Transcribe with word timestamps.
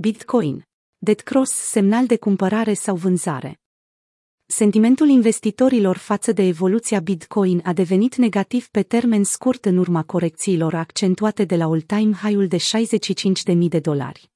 Bitcoin. 0.00 0.66
Dead 0.98 1.20
Cross 1.20 1.52
semnal 1.52 2.06
de 2.06 2.16
cumpărare 2.16 2.74
sau 2.74 2.96
vânzare. 2.96 3.60
Sentimentul 4.46 5.08
investitorilor 5.08 5.96
față 5.96 6.32
de 6.32 6.42
evoluția 6.42 7.00
Bitcoin 7.00 7.60
a 7.64 7.72
devenit 7.72 8.16
negativ 8.16 8.68
pe 8.68 8.82
termen 8.82 9.24
scurt 9.24 9.64
în 9.64 9.76
urma 9.76 10.02
corecțiilor 10.02 10.74
accentuate 10.74 11.44
de 11.44 11.56
la 11.56 11.64
all-time 11.64 12.12
high-ul 12.12 12.46
de 12.46 12.56
65.000 12.56 13.58
de 13.68 13.78
dolari. 13.78 14.30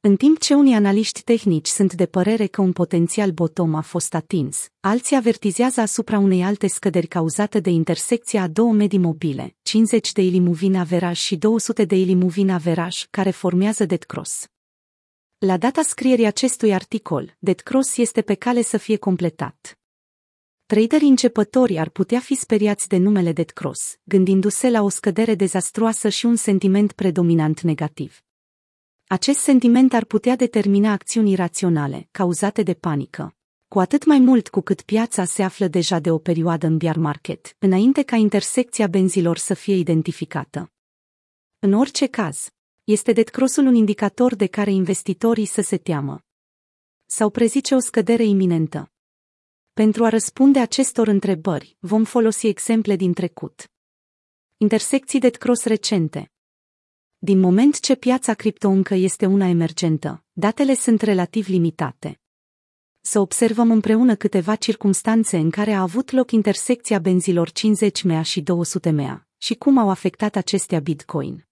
În 0.00 0.16
timp 0.16 0.38
ce 0.38 0.54
unii 0.54 0.74
analiști 0.74 1.22
tehnici 1.22 1.68
sunt 1.68 1.94
de 1.94 2.06
părere 2.06 2.46
că 2.46 2.60
un 2.60 2.72
potențial 2.72 3.30
bottom 3.30 3.74
a 3.74 3.80
fost 3.80 4.14
atins, 4.14 4.68
alții 4.80 5.16
avertizează 5.16 5.80
asupra 5.80 6.18
unei 6.18 6.42
alte 6.42 6.66
scăderi 6.66 7.06
cauzate 7.06 7.60
de 7.60 7.70
intersecția 7.70 8.42
a 8.42 8.48
două 8.48 8.72
medii 8.72 8.98
mobile, 8.98 9.56
50 9.62 10.12
de 10.12 10.22
ilimuvina 10.22 10.80
averaj 10.80 11.18
și 11.18 11.36
200 11.36 11.84
de 11.84 11.96
ilimuvina 11.96 12.54
averaj, 12.54 13.06
care 13.10 13.30
formează 13.30 13.84
dead 13.84 14.02
cross. 14.02 14.46
La 15.38 15.56
data 15.56 15.82
scrierii 15.82 16.26
acestui 16.26 16.74
articol, 16.74 17.36
dead 17.38 17.60
cross 17.60 17.96
este 17.96 18.22
pe 18.22 18.34
cale 18.34 18.62
să 18.62 18.76
fie 18.76 18.96
completat. 18.96 19.78
Traderii 20.66 21.08
începători 21.08 21.78
ar 21.78 21.88
putea 21.88 22.20
fi 22.20 22.34
speriați 22.34 22.88
de 22.88 22.96
numele 22.96 23.32
dead 23.32 23.50
cross, 23.50 23.98
gândindu-se 24.04 24.70
la 24.70 24.82
o 24.82 24.88
scădere 24.88 25.34
dezastruoasă 25.34 26.08
și 26.08 26.26
un 26.26 26.36
sentiment 26.36 26.92
predominant 26.92 27.60
negativ. 27.60 28.24
Acest 29.06 29.38
sentiment 29.38 29.92
ar 29.92 30.04
putea 30.04 30.36
determina 30.36 30.92
acțiuni 30.92 31.30
iraționale, 31.30 32.08
cauzate 32.10 32.62
de 32.62 32.74
panică. 32.74 33.36
Cu 33.68 33.80
atât 33.80 34.04
mai 34.04 34.18
mult 34.18 34.48
cu 34.48 34.60
cât 34.60 34.82
piața 34.82 35.24
se 35.24 35.42
află 35.42 35.66
deja 35.66 35.98
de 35.98 36.10
o 36.10 36.18
perioadă 36.18 36.66
în 36.66 36.76
bear 36.76 36.96
market, 36.96 37.56
înainte 37.58 38.02
ca 38.02 38.16
intersecția 38.16 38.86
benzilor 38.86 39.36
să 39.36 39.54
fie 39.54 39.74
identificată. 39.74 40.72
În 41.58 41.72
orice 41.72 42.06
caz, 42.06 42.50
este 42.86 43.12
dead 43.12 43.28
crossul 43.28 43.66
un 43.66 43.74
indicator 43.74 44.34
de 44.34 44.46
care 44.46 44.70
investitorii 44.70 45.46
să 45.46 45.62
se 45.62 45.76
teamă. 45.76 46.20
Sau 47.06 47.30
prezice 47.30 47.74
o 47.74 47.78
scădere 47.78 48.24
iminentă. 48.24 48.92
Pentru 49.72 50.04
a 50.04 50.08
răspunde 50.08 50.58
acestor 50.58 51.06
întrebări, 51.06 51.76
vom 51.80 52.04
folosi 52.04 52.46
exemple 52.46 52.96
din 52.96 53.12
trecut. 53.12 53.70
Intersecții 54.56 55.20
dead 55.20 55.36
cross 55.36 55.64
recente, 55.64 56.32
din 57.18 57.40
moment 57.40 57.80
ce 57.80 57.94
piața 57.94 58.34
cripto 58.34 58.68
încă 58.68 58.94
este 58.94 59.26
una 59.26 59.46
emergentă, 59.46 60.24
datele 60.32 60.74
sunt 60.74 61.00
relativ 61.00 61.48
limitate. 61.48 62.20
Să 63.00 63.18
observăm 63.20 63.70
împreună 63.70 64.14
câteva 64.14 64.54
circumstanțe 64.54 65.36
în 65.36 65.50
care 65.50 65.72
a 65.72 65.80
avut 65.80 66.10
loc 66.10 66.30
intersecția 66.30 66.98
benzilor 66.98 67.50
50 67.50 68.02
mea 68.02 68.22
și 68.22 68.40
200 68.40 68.90
mea 68.90 69.28
și 69.36 69.54
cum 69.54 69.78
au 69.78 69.90
afectat 69.90 70.36
acestea 70.36 70.80
Bitcoin. 70.80 71.46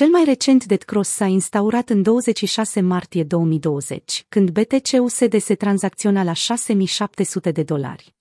Cel 0.00 0.08
mai 0.08 0.24
recent 0.24 0.64
dead 0.64 0.82
cross 0.82 1.10
s-a 1.10 1.24
instaurat 1.24 1.90
în 1.90 2.02
26 2.02 2.80
martie 2.80 3.24
2020, 3.24 4.24
când 4.28 4.50
BTC-USD 4.50 5.40
se 5.40 5.54
tranzacționa 5.54 6.22
la 6.22 6.32
6700 6.32 7.50
de 7.50 7.62
dolari. 7.62 8.14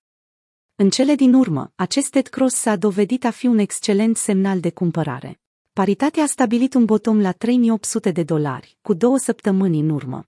În 0.75 0.89
cele 0.89 1.15
din 1.15 1.33
urmă, 1.33 1.71
acest 1.75 2.11
dead 2.11 2.27
cross 2.27 2.55
s-a 2.55 2.75
dovedit 2.75 3.25
a 3.25 3.29
fi 3.29 3.47
un 3.47 3.57
excelent 3.57 4.17
semnal 4.17 4.59
de 4.59 4.71
cumpărare. 4.71 5.39
Paritatea 5.73 6.23
a 6.23 6.25
stabilit 6.25 6.73
un 6.73 6.85
bottom 6.85 7.21
la 7.21 7.31
3800 7.31 8.11
de 8.11 8.23
dolari, 8.23 8.77
cu 8.81 8.93
două 8.93 9.17
săptămâni 9.17 9.79
în 9.79 9.89
urmă. 9.89 10.27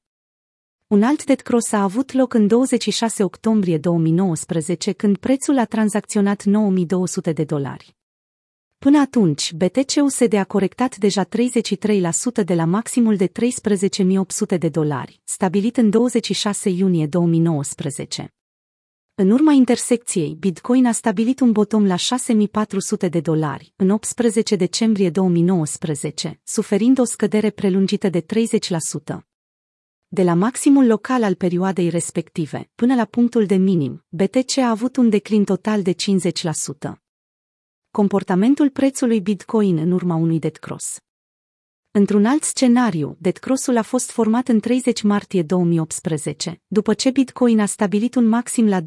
Un 0.88 1.04
alt 1.04 1.24
dead 1.24 1.40
cross 1.40 1.72
a 1.72 1.84
avut 1.84 2.12
loc 2.12 2.34
în 2.34 2.48
26 2.48 3.24
octombrie 3.24 3.78
2019, 3.78 4.92
când 4.92 5.18
prețul 5.18 5.58
a 5.58 5.66
tranzacționat 5.66 6.44
9200 6.44 7.32
de 7.32 7.44
dolari. 7.44 7.96
Până 8.86 9.00
atunci, 9.00 9.54
BTC-USD 9.54 10.34
a 10.34 10.44
corectat 10.44 10.98
deja 10.98 11.26
33% 11.26 11.30
de 12.46 12.54
la 12.54 12.66
maximul 12.66 13.16
de 13.16 13.28
13.800 13.28 14.58
de 14.60 14.70
dolari, 14.70 15.22
stabilit 15.24 15.78
în 15.78 15.90
26 15.90 16.70
iunie 16.70 17.08
2019. 17.08 18.34
În 19.16 19.30
urma 19.30 19.52
intersecției, 19.52 20.36
Bitcoin 20.40 20.86
a 20.86 20.92
stabilit 20.92 21.40
un 21.40 21.52
bottom 21.52 21.86
la 21.86 21.96
6400 21.96 23.08
de 23.08 23.20
dolari 23.20 23.74
în 23.76 23.90
18 23.90 24.56
decembrie 24.56 25.10
2019, 25.10 26.40
suferind 26.44 27.00
o 27.00 27.04
scădere 27.04 27.50
prelungită 27.50 28.10
de 28.10 28.22
30%. 28.22 28.26
De 30.08 30.24
la 30.24 30.34
maximul 30.34 30.86
local 30.86 31.24
al 31.24 31.36
perioadei 31.36 31.90
respective 31.90 32.70
până 32.76 32.96
la 32.96 33.06
punctul 33.06 33.46
de 33.46 33.56
minim, 33.56 34.06
BTC 34.10 34.58
a 34.58 34.70
avut 34.70 34.96
un 34.98 35.10
declin 35.10 35.44
total 35.44 35.82
de 35.82 35.92
50%. 35.94 37.02
Comportamentul 37.92 38.70
prețului 38.70 39.22
Bitcoin 39.22 39.78
în 39.78 39.92
urma 39.92 40.16
unui 40.16 40.40
dead 40.40 40.56
cross 40.56 40.98
Într-un 41.92 42.26
alt 42.26 42.44
scenariu, 42.44 43.18
dead 43.20 43.38
cross-ul 43.38 43.78
a 43.78 43.82
fost 43.82 44.12
format 44.12 44.48
în 44.48 44.60
30 44.60 45.02
martie 45.02 45.44
2018, 45.44 46.62
după 46.68 46.94
ce 46.94 47.10
Bitcoin 47.10 47.60
a 47.60 47.66
stabilit 47.66 48.16
un 48.16 48.28
maxim 48.28 48.68
la 48.68 48.82
20.000 48.82 48.86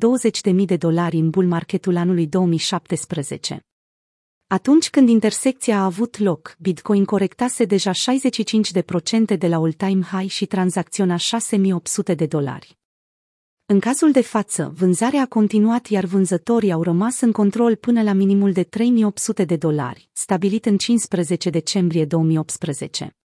de 0.65 0.77
dolari 0.77 1.17
în 1.17 1.31
bull 1.31 1.47
marketul 1.47 1.97
anului 1.97 2.27
2017. 2.27 3.61
Atunci 4.47 4.91
când 4.91 5.09
intersecția 5.09 5.79
a 5.79 5.85
avut 5.85 6.19
loc, 6.19 6.57
Bitcoin 6.59 7.05
corectase 7.05 7.65
deja 7.65 7.91
65% 7.93 9.39
de 9.39 9.49
la 9.49 9.57
all-time 9.57 10.03
high 10.03 10.31
și 10.31 10.47
tranzacționa 10.47 11.17
6.800 11.17 12.15
de 12.17 12.27
dolari. 12.27 12.79
În 13.67 13.81
cazul 13.81 14.11
de 14.11 14.21
față, 14.21 14.73
vânzarea 14.77 15.21
a 15.23 15.27
continuat 15.27 15.87
iar 15.87 16.05
vânzătorii 16.05 16.73
au 16.73 16.83
rămas 16.83 17.21
în 17.21 17.33
control 17.33 17.77
până 17.77 18.03
la 18.03 18.13
minimul 18.13 18.53
de 18.53 18.63
3800 18.63 19.45
de 19.45 19.57
dolari, 19.57 20.09
stabilit 20.13 20.67
în 20.67 20.77
15 20.77 21.51
decembrie 21.51 22.05
2018. 22.05 23.17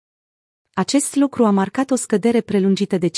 Acest 0.72 1.14
lucru 1.14 1.44
a 1.44 1.50
marcat 1.50 1.90
o 1.90 1.94
scădere 1.94 2.40
prelungită 2.40 2.98
de 2.98 3.08
54% 3.08 3.10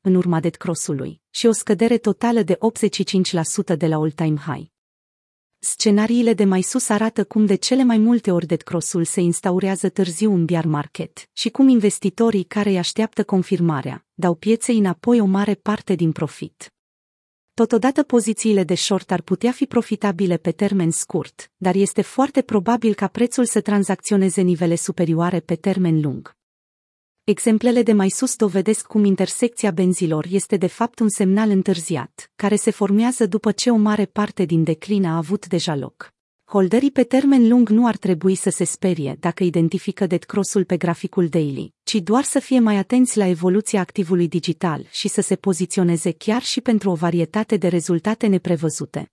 în 0.00 0.14
urma 0.14 0.40
dead 0.40 0.54
cross-ului 0.54 1.20
și 1.30 1.46
o 1.46 1.52
scădere 1.52 1.98
totală 1.98 2.42
de 2.42 2.58
85% 3.74 3.76
de 3.76 3.86
la 3.86 3.96
all-time 3.96 4.36
high. 4.36 4.71
Scenariile 5.64 6.34
de 6.34 6.44
mai 6.44 6.62
sus 6.62 6.88
arată 6.88 7.24
cum 7.24 7.46
de 7.46 7.54
cele 7.54 7.82
mai 7.82 7.98
multe 7.98 8.30
ori 8.30 8.46
dead 8.46 8.60
cross-ul 8.60 9.04
se 9.04 9.20
instaurează 9.20 9.88
târziu 9.88 10.32
în 10.32 10.44
bear 10.44 10.64
market 10.64 11.28
și 11.32 11.50
cum 11.50 11.68
investitorii 11.68 12.44
care 12.44 12.70
îi 12.70 12.78
așteaptă 12.78 13.24
confirmarea 13.24 14.06
dau 14.14 14.34
pieței 14.34 14.78
înapoi 14.78 15.20
o 15.20 15.24
mare 15.24 15.54
parte 15.54 15.94
din 15.94 16.12
profit. 16.12 16.72
Totodată 17.54 18.02
pozițiile 18.02 18.64
de 18.64 18.74
short 18.74 19.10
ar 19.10 19.20
putea 19.20 19.52
fi 19.52 19.66
profitabile 19.66 20.36
pe 20.36 20.52
termen 20.52 20.90
scurt, 20.90 21.50
dar 21.56 21.74
este 21.74 22.02
foarte 22.02 22.42
probabil 22.42 22.94
ca 22.94 23.06
prețul 23.06 23.44
să 23.44 23.60
tranzacționeze 23.60 24.40
nivele 24.40 24.74
superioare 24.74 25.40
pe 25.40 25.54
termen 25.54 26.00
lung. 26.00 26.36
Exemplele 27.24 27.82
de 27.82 27.92
mai 27.92 28.08
sus 28.08 28.36
dovedesc 28.36 28.86
cum 28.86 29.04
intersecția 29.04 29.70
benzilor 29.70 30.26
este 30.30 30.56
de 30.56 30.66
fapt 30.66 30.98
un 30.98 31.08
semnal 31.08 31.50
întârziat, 31.50 32.30
care 32.36 32.56
se 32.56 32.70
formează 32.70 33.26
după 33.26 33.52
ce 33.52 33.70
o 33.70 33.76
mare 33.76 34.06
parte 34.06 34.44
din 34.44 34.64
declin 34.64 35.04
a 35.04 35.16
avut 35.16 35.46
deja 35.46 35.76
loc. 35.76 36.12
Holderii 36.44 36.90
pe 36.90 37.02
termen 37.02 37.48
lung 37.48 37.68
nu 37.68 37.86
ar 37.86 37.96
trebui 37.96 38.34
să 38.34 38.50
se 38.50 38.64
sperie 38.64 39.16
dacă 39.20 39.44
identifică 39.44 40.06
dead 40.06 40.22
cross-ul 40.22 40.64
pe 40.64 40.76
graficul 40.76 41.28
daily, 41.28 41.74
ci 41.82 41.94
doar 41.94 42.24
să 42.24 42.38
fie 42.38 42.58
mai 42.58 42.76
atenți 42.76 43.18
la 43.18 43.26
evoluția 43.26 43.80
activului 43.80 44.28
digital 44.28 44.86
și 44.90 45.08
să 45.08 45.20
se 45.20 45.36
poziționeze 45.36 46.10
chiar 46.10 46.42
și 46.42 46.60
pentru 46.60 46.90
o 46.90 46.94
varietate 46.94 47.56
de 47.56 47.68
rezultate 47.68 48.26
neprevăzute. 48.26 49.10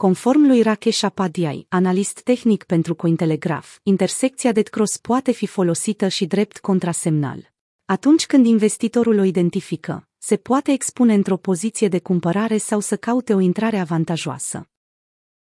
Conform 0.00 0.46
lui 0.46 0.62
Rakesh 0.62 1.02
Apadiai, 1.04 1.66
analist 1.68 2.20
tehnic 2.20 2.64
pentru 2.64 2.94
Cointelegraph, 2.94 3.66
intersecția 3.82 4.52
dead 4.52 4.68
cross 4.68 4.96
poate 4.96 5.32
fi 5.32 5.46
folosită 5.46 6.08
și 6.08 6.26
drept 6.26 6.58
contrasemnal. 6.58 7.52
Atunci 7.84 8.26
când 8.26 8.46
investitorul 8.46 9.18
o 9.18 9.22
identifică, 9.22 10.08
se 10.18 10.36
poate 10.36 10.72
expune 10.72 11.14
într-o 11.14 11.36
poziție 11.36 11.88
de 11.88 11.98
cumpărare 11.98 12.56
sau 12.56 12.80
să 12.80 12.96
caute 12.96 13.34
o 13.34 13.40
intrare 13.40 13.78
avantajoasă. 13.78 14.68